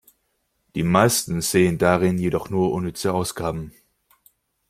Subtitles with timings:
[0.73, 3.71] Die meisten sehen darin jedoch nur unnütze Ausgaben!